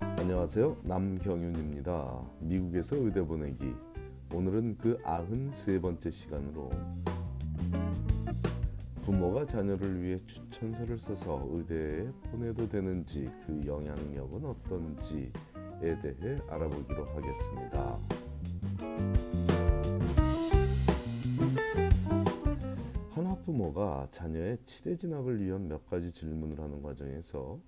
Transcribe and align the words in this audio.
안녕하세요. 0.00 0.76
남경윤입니다. 0.82 2.20
미국에서 2.40 2.96
의대 2.96 3.22
보내기. 3.22 3.74
오늘은 4.34 4.78
그 4.78 4.98
93번째 5.02 6.10
시간으로 6.10 6.70
부모가 9.02 9.46
자녀를 9.46 10.02
위해 10.02 10.18
추천서를 10.26 10.98
써서 10.98 11.46
의대에 11.52 12.08
보내도 12.30 12.68
되는지 12.68 13.30
그 13.46 13.62
영향력은 13.64 14.44
어떤지에 14.44 15.30
대해 15.80 16.40
알아보기로 16.48 17.04
하겠습니다. 17.04 17.98
한 23.12 23.26
학부모가 23.26 24.08
자녀의 24.10 24.58
치대 24.66 24.96
진학을 24.96 25.40
위한 25.40 25.68
몇 25.68 25.88
가지 25.88 26.12
질문을 26.12 26.58
하는 26.60 26.82
과정에서 26.82 27.58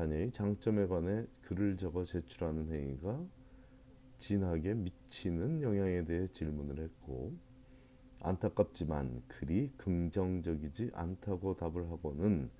자녀의 0.00 0.32
장점에 0.32 0.86
관해 0.86 1.26
글을 1.42 1.76
적어 1.76 2.04
제출하는 2.04 2.72
행위가 2.72 3.22
진학에 4.16 4.72
미치는 4.72 5.60
영향에 5.60 6.06
대해 6.06 6.26
질문을 6.26 6.82
했고 6.82 7.36
안타깝지만 8.20 9.22
그리 9.28 9.70
긍정적이지 9.76 10.92
않다고 10.94 11.54
답을 11.56 11.90
하고는 11.90 12.50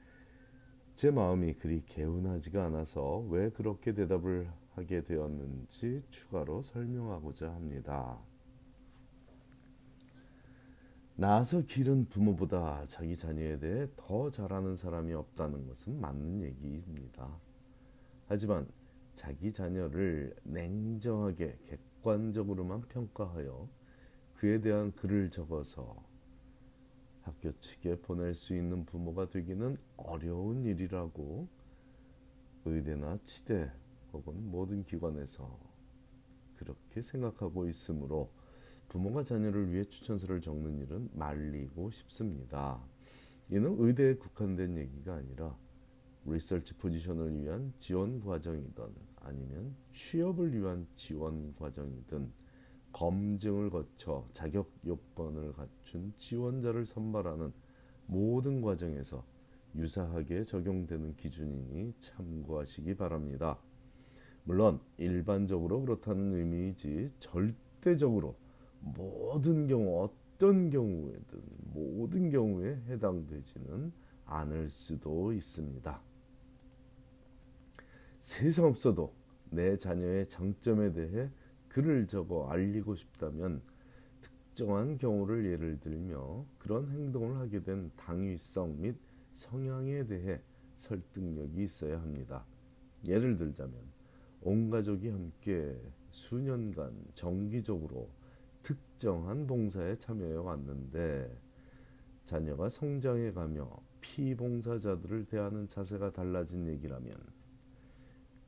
제 0.95 1.11
마음이 1.11 1.55
그리 1.55 1.83
개운하지가 1.87 2.67
않아서 2.67 3.21
왜 3.31 3.49
그렇게 3.49 3.95
대답을 3.95 4.51
하게 4.73 5.03
되었는지 5.03 6.03
추가로 6.11 6.61
설명하고자 6.61 7.55
합니다. 7.55 8.19
낳아서 11.21 11.61
기른 11.61 12.09
부모보다 12.09 12.87
자기 12.89 13.15
자녀에 13.15 13.59
대해 13.59 13.87
더 13.95 14.31
잘하는 14.31 14.75
사람이 14.75 15.13
없다는 15.13 15.67
것은 15.67 16.01
맞는 16.01 16.41
얘기입니다. 16.41 17.39
하지만 18.27 18.67
자기 19.15 19.53
자녀를 19.53 20.35
냉정하게 20.45 21.59
객관적으로만 21.67 22.81
평가하여 22.89 23.69
그에 24.37 24.63
대한 24.63 24.93
글을 24.93 25.29
적어서 25.29 26.03
학교 27.21 27.53
측에 27.53 28.01
보낼 28.01 28.33
수 28.33 28.57
있는 28.57 28.87
부모가 28.87 29.29
되기는 29.29 29.77
어려운 29.99 30.65
일이라고 30.65 31.47
의대나 32.65 33.19
치대 33.27 33.71
혹은 34.15 34.51
모든 34.51 34.85
기관에서 34.85 35.55
그렇게 36.57 37.03
생각하고 37.03 37.69
있으므로 37.69 38.31
부모가 38.91 39.23
자녀를 39.23 39.73
위해 39.73 39.85
추천서를 39.85 40.41
적는 40.41 40.81
일은 40.81 41.09
말리고 41.13 41.93
싶습니다. 41.93 42.83
이는 43.49 43.77
의대에 43.79 44.17
국한된 44.17 44.77
얘기가 44.79 45.15
아니라 45.15 45.57
리서치 46.25 46.75
포지션을 46.75 47.41
위한 47.41 47.73
지원 47.79 48.21
과정이든 48.21 48.85
아니면 49.21 49.77
취업을 49.93 50.53
위한 50.53 50.89
지원 50.97 51.55
과정이든 51.55 52.33
검증을 52.93 53.71
거쳐 53.71 54.27
자격 54.33 54.69
요건을 54.85 55.53
갖춘 55.53 56.13
지원자를 56.17 56.85
선발하는 56.85 57.53
모든 58.07 58.61
과정에서 58.61 59.25
유사하게 59.77 60.43
적용되는 60.43 61.15
기준이니 61.15 61.95
참고하시기 62.01 62.97
바랍니다. 62.97 63.57
물론 64.43 64.81
일반적으로 64.97 65.81
그렇다는 65.81 66.35
의미이지 66.35 67.07
절대적으로 67.21 68.35
모든 68.81 69.67
경우 69.67 70.03
어떤 70.05 70.71
경우에든 70.71 71.43
모든 71.73 72.31
경우에 72.31 72.81
해당되지는 72.89 73.93
않을 74.25 74.71
수도 74.71 75.33
있습니다. 75.33 76.01
세상 78.21 78.67
없어도 78.67 79.13
내 79.51 79.77
자녀의 79.77 80.29
장점에 80.29 80.93
대해 80.93 81.31
글을 81.69 82.07
적어 82.07 82.49
알리고 82.49 82.95
싶다면 82.95 83.63
특정한 84.21 84.99
경우를 84.99 85.47
예를 85.47 85.81
들며 85.81 86.45
그런 86.59 86.91
행동을 86.91 87.37
하게 87.39 87.63
된 87.63 87.91
당위성 87.97 88.81
및 88.81 88.97
성향에 89.35 90.07
대해 90.07 90.41
설득력이 90.77 91.63
있어야 91.63 92.01
합니다. 92.01 92.45
예를 93.07 93.37
들자면 93.37 93.75
온 94.43 94.71
가족이 94.71 95.09
함께 95.09 95.79
수년간 96.11 96.93
정기적으로 97.15 98.09
특정한 98.63 99.47
봉사에 99.47 99.97
참여해 99.97 100.35
왔는데 100.35 101.37
자녀가 102.25 102.69
성장해 102.69 103.33
가며 103.33 103.69
피봉사자들을 104.01 105.27
대하는 105.27 105.69
자세가 105.69 106.13
달라진 106.13 106.67
얘기라면 106.67 107.15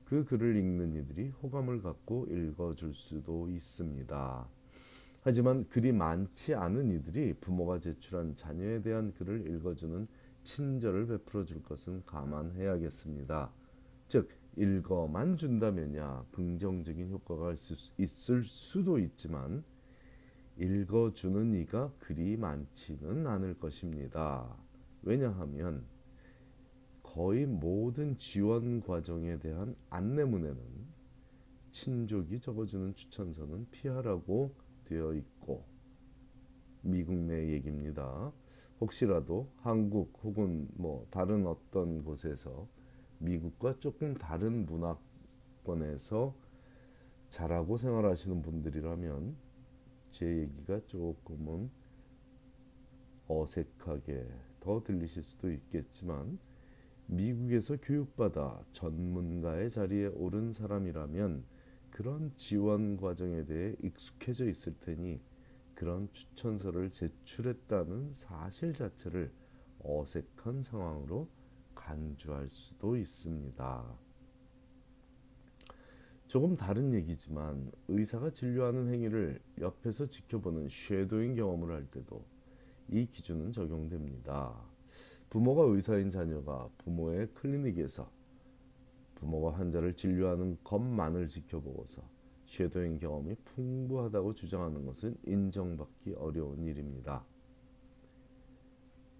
그 0.04 0.24
글을 0.24 0.56
읽는 0.56 0.94
이들이 0.94 1.28
호감을 1.28 1.82
갖고 1.82 2.26
읽어줄 2.26 2.92
수도 2.92 3.48
있습니다. 3.48 4.48
하지만 5.22 5.68
글이 5.68 5.92
많지 5.92 6.54
않은 6.54 6.90
이들이 6.90 7.34
부모가 7.40 7.78
제출한 7.78 8.34
자녀에 8.36 8.82
대한 8.82 9.14
글을 9.14 9.46
읽어주는 9.46 10.06
친절을 10.42 11.06
베풀어 11.06 11.44
줄 11.44 11.62
것은 11.62 12.02
감안해야겠습니다. 12.04 13.50
즉 14.08 14.28
읽어만 14.56 15.36
준다면야 15.36 16.26
긍정적인 16.32 17.10
효과가 17.10 17.54
있을 17.96 18.44
수도 18.44 18.98
있지만 18.98 19.64
읽어주는 20.56 21.54
이가 21.54 21.92
그리 21.98 22.36
많지는 22.36 23.26
않을 23.26 23.58
것입니다. 23.58 24.56
왜냐하면 25.02 25.84
거의 27.02 27.46
모든 27.46 28.16
지원 28.16 28.80
과정에 28.80 29.38
대한 29.38 29.74
안내문에는 29.90 30.60
친족이 31.70 32.40
적어주는 32.40 32.94
추천서는 32.94 33.66
피하라고 33.70 34.54
되어 34.84 35.14
있고 35.14 35.64
미국 36.82 37.14
내 37.14 37.52
얘기입니다. 37.52 38.32
혹시라도 38.80 39.50
한국 39.58 40.18
혹은 40.22 40.68
뭐 40.74 41.06
다른 41.10 41.46
어떤 41.46 42.02
곳에서 42.02 42.68
미국과 43.18 43.78
조금 43.78 44.14
다른 44.14 44.66
문화권에서 44.66 46.34
자라고 47.28 47.76
생활하시는 47.76 48.42
분들이라면 48.42 49.36
제 50.12 50.26
얘기가 50.26 50.80
조금은 50.86 51.70
어색하게 53.26 54.28
더 54.60 54.82
들리실 54.82 55.22
수도 55.22 55.50
있겠지만 55.50 56.38
미국에서 57.06 57.76
교육받아 57.78 58.62
전문가의 58.72 59.70
자리에 59.70 60.06
오른 60.08 60.52
사람이라면 60.52 61.44
그런 61.90 62.32
지원 62.36 62.96
과정에 62.96 63.44
대해 63.44 63.74
익숙해져 63.82 64.48
있을 64.48 64.74
테니 64.80 65.20
그런 65.74 66.10
추천서를 66.12 66.90
제출했다는 66.90 68.12
사실 68.12 68.74
자체를 68.74 69.32
어색한 69.80 70.62
상황으로 70.62 71.28
간주할 71.74 72.48
수도 72.48 72.96
있습니다. 72.96 73.98
조금 76.32 76.56
다른 76.56 76.94
얘기지만 76.94 77.70
의사가 77.88 78.30
진료하는 78.30 78.90
행위를 78.90 79.38
옆에서 79.60 80.06
지켜보는 80.06 80.68
shadowing 80.70 81.34
경험을 81.34 81.74
할 81.74 81.84
때도 81.90 82.24
이 82.88 83.04
기준은 83.04 83.52
적용됩니다. 83.52 84.58
부모가 85.28 85.64
의사인 85.64 86.10
자녀가 86.10 86.70
부모의 86.78 87.28
클리닉에서 87.34 88.10
부모가 89.16 89.58
환자를 89.58 89.92
진료하는 89.92 90.56
것만을 90.64 91.28
지켜보고서 91.28 92.02
shadowing 92.46 92.96
경험이 92.96 93.34
풍부하다고 93.44 94.32
주장하는 94.32 94.86
것은 94.86 95.14
인정받기 95.26 96.14
어려운 96.14 96.64
일입니다. 96.64 97.26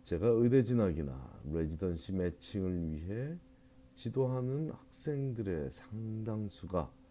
제가 0.04 0.28
의대 0.28 0.62
진학이나 0.62 1.42
residency 1.52 2.14
matching을 2.14 2.90
위해 2.90 3.36
지도하는 3.96 4.70
학생들의 4.70 5.70
상당수가 5.72 7.01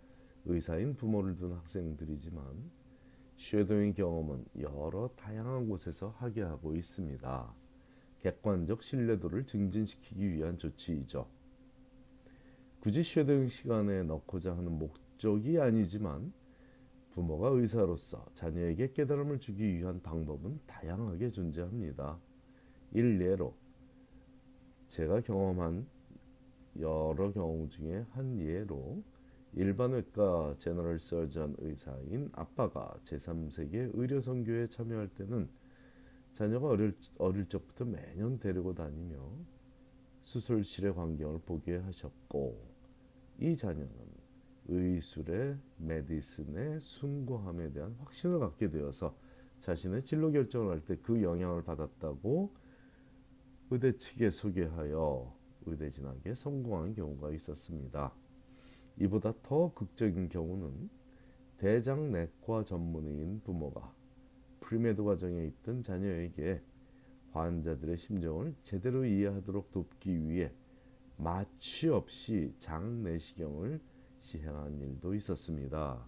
의사인 0.46 0.96
부모를 0.96 1.36
둔 1.36 1.54
학생들이지만 1.54 2.44
shadowing 3.38 3.94
경험은 3.94 4.46
여러 4.60 5.10
다양한 5.16 5.68
곳에서 5.68 6.10
하게 6.18 6.42
하고 6.42 6.76
있습니다. 6.76 7.54
객관적 8.20 8.84
신뢰도를 8.84 9.46
증진시키기 9.46 10.34
위한 10.34 10.58
조치이죠. 10.58 11.28
굳이 12.80 13.04
shadowing 13.04 13.48
시간에 13.48 14.04
넣고자 14.04 14.56
하는 14.56 14.78
목적이 14.78 15.60
아니지만 15.60 16.34
부모가 17.12 17.50
의사로서 17.50 18.26
자녀에게 18.34 18.94
깨달음을 18.94 19.40
주기 19.40 19.76
위한 19.76 20.02
방법은 20.02 20.60
다양하게 20.66 21.32
존재합니다. 21.32 22.20
일례로 22.94 23.54
제가 24.88 25.22
경험한 25.22 25.86
여러 26.80 27.32
경우 27.32 27.68
중에 27.68 28.06
한 28.12 28.40
예로 28.40 29.04
일반외과 29.54 30.56
제너럴 30.60 31.00
서전 31.00 31.56
의사인 31.60 32.30
아빠가 32.34 32.96
제3세계 33.04 33.92
의료선교에 33.94 34.68
참여할 34.68 35.10
때는 35.10 35.50
자녀가 36.34 36.70
어릴, 36.70 36.96
어릴 37.18 37.46
적부터 37.48 37.86
매년 37.86 38.40
데리고 38.40 38.74
다니며 38.74 39.18
수술실의 40.22 40.96
광경을 40.96 41.40
보게 41.46 41.78
하셨고 41.78 42.58
이 43.40 43.56
자녀는 43.56 43.92
의술의 44.68 45.58
메디슨의 45.78 46.80
숭고함에 46.80 47.74
대한 47.74 47.94
확신을 48.00 48.40
갖게 48.40 48.70
되어서 48.70 49.16
자신의 49.60 50.04
진로 50.04 50.32
결정을 50.32 50.72
할 50.72 50.82
때 50.86 50.96
그 51.02 51.22
영향을 51.22 51.64
받았다고 51.64 52.54
의대 53.70 53.98
측에 53.98 54.30
소개하여 54.30 55.34
의대 55.66 55.90
진학에 55.90 56.34
성공한 56.36 56.94
경우가 56.94 57.32
있었습니다. 57.32 58.14
이보다 59.00 59.34
더 59.44 59.74
극적인 59.74 60.30
경우는 60.30 60.90
대장 61.58 62.12
내과 62.12 62.64
전문의인 62.64 63.42
부모가 63.42 63.94
premed 64.62 65.04
과정에 65.04 65.46
있던 65.46 65.84
자녀에게 65.84 66.62
환자들의 67.32 67.98
심정을 67.98 68.56
제대로 68.64 69.06
이해하도록 69.06 69.72
돕기 69.72 70.28
위해 70.28 70.52
마취 71.18 71.88
없이 71.88 72.54
장내시경을 72.60 73.80
시행한 74.20 74.80
일도 74.80 75.14
있었습니다. 75.16 76.06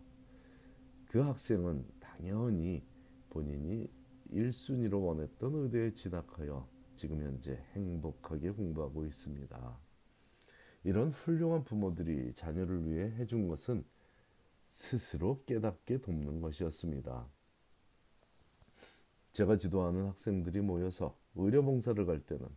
그 1.08 1.20
학생은 1.20 1.86
당연히 2.00 2.84
본인이 3.30 3.90
1순위로 4.32 5.06
원했던 5.06 5.54
의대에 5.54 5.94
진학하여 5.94 6.68
지금 6.96 7.22
현재 7.22 7.64
행복하게 7.74 8.52
공부하고 8.52 9.06
있습니다. 9.06 9.80
이런 10.84 11.12
훌륭한 11.12 11.64
부모들이 11.64 12.34
자녀를 12.34 12.90
위해 12.90 13.12
해준 13.18 13.48
것은 13.48 13.86
스스로 14.70 15.44
깨닫게 15.46 16.02
돕는 16.02 16.42
것이었습니다. 16.42 17.28
제가 19.32 19.58
지도하는 19.58 20.08
학생들이 20.08 20.62
모여서 20.62 21.18
의료봉사를 21.36 22.06
갈 22.06 22.20
때는 22.20 22.48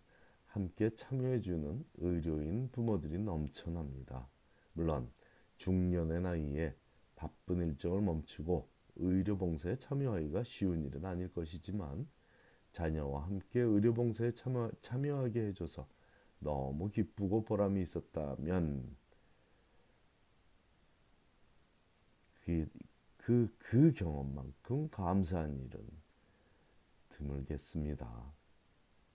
함께 0.47 0.91
참여해주는 0.95 1.85
의료인 1.99 2.71
부모들이 2.73 3.19
넘쳐납니다. 3.19 4.29
물론 4.73 5.11
중년의 5.57 6.21
나이에 6.23 6.75
바쁜 7.15 7.61
일정을 7.61 8.01
멈추고 8.03 8.69
의료봉사에 8.97 9.77
참여하기가 9.77 10.43
쉬운 10.45 10.85
일은 10.85 11.05
아닐 11.05 11.33
것이지만 11.33 12.09
자녀와 12.73 13.25
함께 13.25 13.61
의료봉사에 13.61 14.33
참여, 14.33 14.71
참여하게 14.81 15.49
해줘서 15.49 15.87
너무 16.39 16.91
기쁘고 16.91 17.45
보람이 17.45 17.81
있었다면 17.83 18.97
그, 22.45 22.69
그, 23.17 23.55
그 23.59 23.93
경험만큼 23.93 24.91
감사한 24.91 25.59
일은 25.59 25.81
드물겠습니다. 27.09 28.33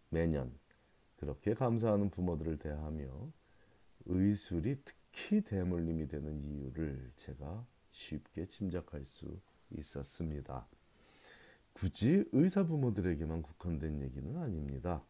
매년 0.09 0.51
그렇게 1.15 1.53
감사하는 1.53 2.09
부모들을 2.09 2.57
대하며 2.57 3.31
의술이 4.05 4.81
특히 4.83 5.41
대물림이 5.41 6.07
되는 6.07 6.43
이유를 6.43 7.11
제가 7.15 7.65
쉽게 7.91 8.47
짐작할 8.47 9.05
수 9.05 9.39
있었습니다. 9.69 10.67
굳이 11.73 12.25
의사 12.31 12.65
부모들에게만 12.65 13.43
국한된 13.43 14.01
얘기는 14.01 14.35
아닙니다. 14.37 15.03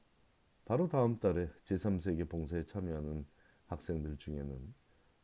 바로 0.72 0.88
다음 0.88 1.20
달에 1.20 1.50
제3세계 1.66 2.30
봉사에 2.30 2.64
참여하는 2.64 3.26
학생들 3.66 4.16
중에는 4.16 4.74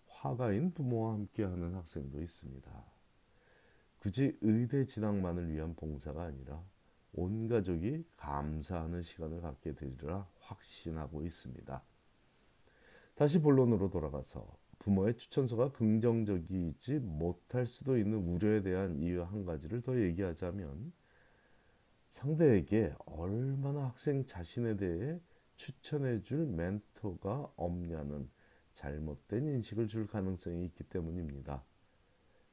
화가인 0.06 0.74
부모와 0.74 1.14
함께하는 1.14 1.74
학생도 1.74 2.22
있습니다. 2.22 2.70
굳이 4.00 4.38
의대 4.42 4.86
진학만을 4.86 5.50
위한 5.50 5.74
봉사가 5.74 6.22
아니라 6.22 6.62
온 7.14 7.48
가족이 7.48 8.04
감사하는 8.18 9.04
시간을 9.04 9.40
갖게 9.40 9.74
되리라 9.74 10.28
확신하고 10.42 11.24
있습니다. 11.24 11.82
다시 13.16 13.42
본론으로 13.42 13.90
돌아가서 13.90 14.46
부모의 14.80 15.16
추천서가 15.16 15.72
긍정적이지 15.72 17.00
못할 17.00 17.66
수도 17.66 17.98
있는 17.98 18.18
우려에 18.18 18.64
대한 18.64 18.98
이유 18.98 19.24
한 19.24 19.46
가지를 19.46 19.82
더 19.82 19.98
얘기하자면 19.98 20.92
상대에게 22.10 22.94
얼마나 23.06 23.86
학생 23.86 24.26
자신에 24.26 24.76
대해 24.76 25.22
추천해 25.58 26.22
줄 26.22 26.46
멘토가 26.46 27.52
없냐는 27.58 28.30
잘못된 28.74 29.48
인식을 29.48 29.88
줄 29.88 30.08
가능성이 30.08 30.66
있기 30.66 30.84
때문입니다. 30.86 31.64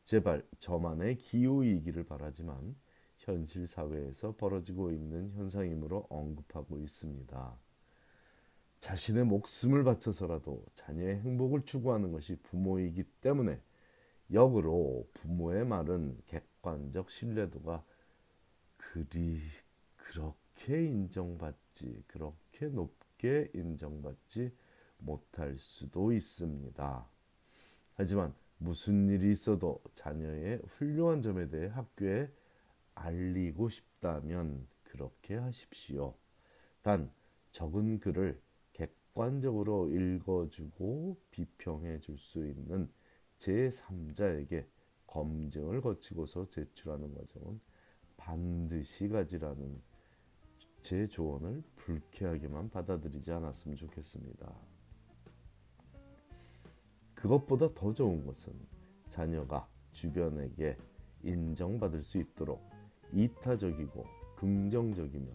제발 0.05 0.47
저만의 0.59 1.17
기호이기를 1.19 2.05
바라지만 2.05 2.75
현실 3.19 3.67
사회에서 3.67 4.35
벌어지고 4.37 4.91
있는 4.91 5.31
현상이므로 5.33 6.06
언급하고 6.11 6.79
있습니다. 6.79 7.59
자신의 8.81 9.25
목숨을 9.25 9.85
바쳐서라도 9.85 10.65
자녀의 10.75 11.21
행복을 11.21 11.65
추구하는 11.65 12.12
것이 12.12 12.37
부모이기 12.37 13.05
때문에 13.21 13.61
역으로 14.31 15.09
부모의 15.15 15.67
말은 15.67 16.21
객관적 16.27 17.11
신뢰도가 17.11 17.85
그리 18.77 19.41
그렇게 19.97 20.87
인정받지 20.87 22.05
그렇게 22.06 22.44
높게 22.67 23.51
인정받지 23.55 24.53
못할 24.99 25.56
수도 25.59 26.12
있습니다. 26.12 27.09
하지만 27.95 28.35
무슨 28.59 29.09
일이 29.09 29.31
있어도 29.33 29.83
자녀의 29.95 30.61
훌륭한 30.67 31.23
점에 31.23 31.49
대해 31.49 31.67
학교에 31.69 32.31
알리고 32.95 33.69
싶다면 33.69 34.67
그렇게 34.85 35.37
하십시오. 35.37 36.15
단 36.83 37.11
적은 37.51 37.99
글을 38.01 38.41
객관적으로 38.73 39.91
읽어주고 39.91 41.19
비평해 41.31 42.01
줄 42.01 42.19
수 42.19 42.47
있는 42.47 42.91
제3자에게 43.39 44.67
검증을 45.06 45.81
거치고서 45.81 46.49
제출하는 46.49 47.15
과정은 47.15 47.61
반드시 48.17 49.09
가지라는 49.09 49.81
제 50.85 51.07
조언을 51.07 51.63
불쾌하게만 51.77 52.69
받아들이지 52.69 53.33
않았으면 53.33 53.75
좋겠습니다. 53.75 54.55
그것보다 57.15 57.73
더 57.73 57.95
좋은 57.95 58.27
것은 58.27 58.53
자녀가 59.09 59.67
주변에게 59.93 60.77
인정받을 61.23 62.03
수 62.03 62.19
있도록 62.19 62.69
이타적이고 63.15 64.05
긍정적이며 64.37 65.33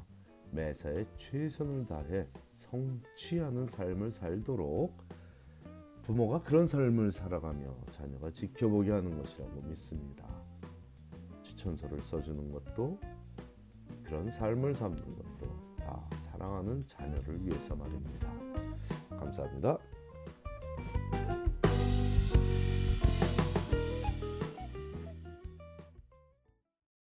매사에 0.51 1.07
최선을 1.17 1.87
다해 1.87 2.27
성취하는 2.53 3.65
삶을 3.65 4.11
살도록 4.11 4.95
부모가 6.03 6.43
그런 6.43 6.67
삶을 6.67 7.11
살아가며 7.11 7.75
자녀가 7.89 8.29
지켜보게 8.29 8.91
하는 8.91 9.19
것이라고 9.19 9.61
믿습니다. 9.61 10.29
추천서를 11.41 12.03
써주는 12.03 12.51
것도 12.51 12.99
그런 14.09 14.27
삶을 14.31 14.73
삼는 14.73 15.03
것도 15.03 15.37
다 15.37 15.48
사랑하는 16.17 16.85
자녀를 16.87 17.45
위해서 17.45 17.75
말입니다. 17.75 18.27
감사합니다. 19.09 19.77